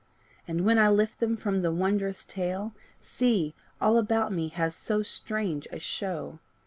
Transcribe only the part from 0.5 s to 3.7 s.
when I lift them from the wondrous tale, See,